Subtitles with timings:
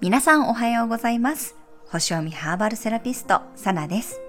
[0.00, 1.54] 皆さんおはようございます。
[1.86, 4.25] 星読みハーバルセラピストサナです。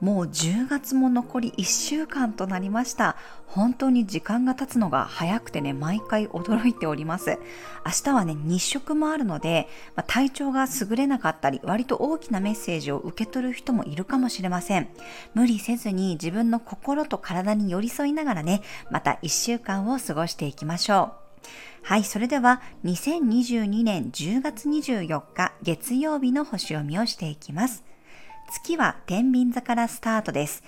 [0.00, 3.16] もう10月も残り1週間となりました。
[3.46, 7.38] 本当に時間が経つのが早くてね、毎回驚いております。
[7.84, 14.88] 明日はね、日食もあるので、まあ、体調が優れなかったり、割と大きなメッセージを受け取る人もいるかもしれません。
[15.34, 21.28] 無理せずに自分の心と体に寄り添いながらね、また1週間を過ごしていきましょう。
[21.82, 27.84] はい、それでは2022年10月24日月曜日の星読みをしていきます。
[28.50, 30.62] 月は天秤座からスタートです。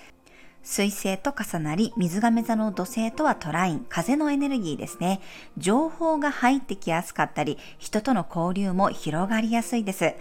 [0.63, 5.19] 水星と重なり、水亀座の土星とはトライン、風のエネルギーですね。
[5.57, 10.13] 情報が入ってきやすかったり、人との交流も広がりやすいです。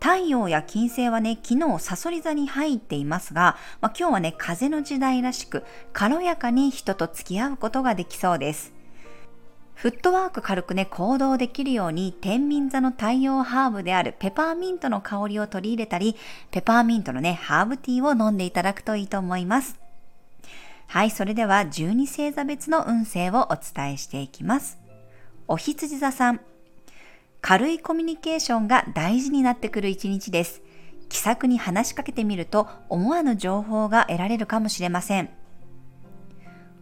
[0.00, 8.75] 太陽や金星はね、昨日サソリ座に入っていますが、まあ、今日はね、風の時代らしく、軽やかに人と付き合うことができそうです。
[9.76, 16.16] フットワーク軽くね、行動できるように、天秤座の太陽ハーブであるペパーミントの香りを取り入れたり、
[16.50, 19.78] ペパーミントのね、ハーブティーを飲んでいただくといいと思います。
[20.86, 24.78] はい、それでは12星座別の運勢をお伝えしていきます。
[25.46, 26.40] お羊座さん。
[27.42, 30.62] 軽いコミュニケーションが大事になってくる一日です。
[31.10, 35.28] 気さくに話しかけてみると思わぬ情報が得られるかもしれません。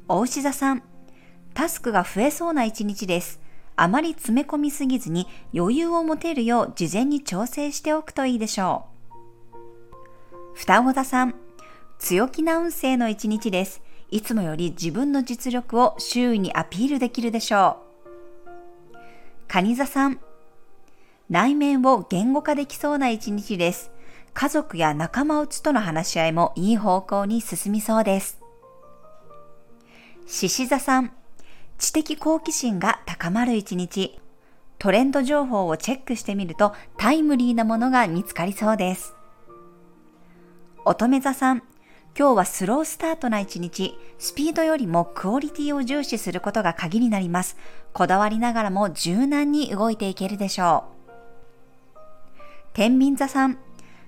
[0.06, 0.94] お牛座さん。
[1.55, 3.41] タスクが増えそうな一日です。
[3.77, 8.94] あまり詰め込みすぎずに余裕を持てるよう事前に調整しておくといいでしょう。
[10.55, 11.34] 双子座さん、
[11.98, 13.82] 強気な運勢の一日です。
[14.10, 17.78] いつもより自分の実力を周囲にアピールできるでしょ
[18.92, 18.97] う。
[19.48, 20.20] 蟹座さん、
[21.28, 23.91] 内面を言語化できそうな一日です。
[24.34, 28.41] 家族や仲間内との話し合いもいい方向に進みそうです。
[30.27, 31.12] 獅子座さん、
[31.78, 34.19] 知的好奇心が高まる一日。
[34.78, 39.15] トレンド情報をチェックしてみるとタイムリーなものが見つかりそうです。
[40.84, 41.62] 乙女座さん、
[42.16, 47.56] 今日はスロースタートな一日、スピードよりもクオリティを重視することが鍵になります。
[47.93, 50.94] こだわりながらも柔軟に動いていけるでしょう。
[52.75, 53.59] 天秤座さん、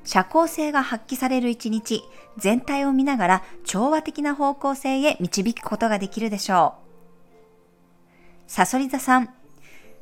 [0.05, 2.03] 社交性が発揮される一日、
[2.37, 6.86] 全体を見ながら調和的な方向性へ導くことができるでしょう。
[8.47, 9.29] サソリ座さん。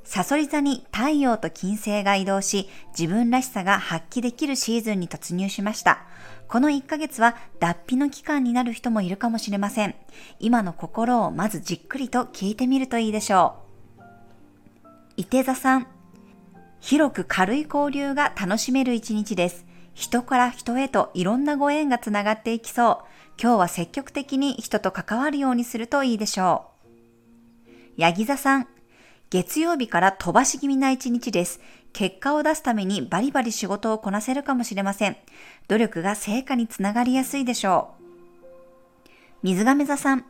[0.05, 6.05] サソリ座に太陽と金星が移動し、自分らしさが発揮できるシーズンに突入しました。
[6.47, 9.95] この1ヶ月は脱皮の期間になる人もいるかもしれません。
[10.41, 13.57] 今の心をまずじっくりと聞いてみるといいでしょ
[13.99, 14.03] う。
[15.17, 15.87] 伊手座さん。
[16.81, 19.65] 広く軽い交流が楽しめる一日です。
[19.95, 22.99] 人から人へといろんなご縁がつながっていきそう。
[23.41, 26.74] 今日は積極的に人と関わるようにするといいでしょう。
[27.97, 28.67] ヤギ座さん。
[29.31, 31.61] 月曜日から飛ばし気味な一日です。
[31.93, 35.17] 結果を出すためにバリバリ仕事をこなせるかもしれません。
[35.69, 39.09] 努力が成果につながりやすいでしょう。
[39.45, 40.25] 水亀座さん。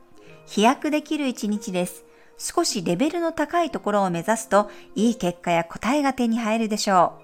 [0.44, 2.04] 飛躍できる一日です。
[2.36, 7.14] 少しレベルの高いところを目指すと、いい結果や答えが手に入るでしょ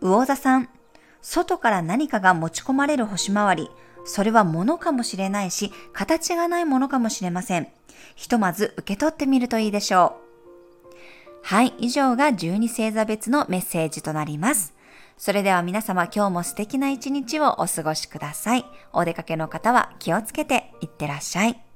[0.00, 0.08] う。
[0.08, 0.68] 魚座さん。
[1.22, 3.70] 外から何かが持ち込まれる星回り。
[4.04, 7.68] それは物かもしれないし、形がないものかもしれません。
[8.14, 10.28] ひとまず受け取ってみるといいでしょう。
[11.42, 14.74] はい、以上が12星座別のメッセージとなります。
[15.16, 18.64] それでは皆様今日も素敵な一日をお過ごしください。
[18.92, 21.67] お出かけの方は気をつけていってらっしゃい。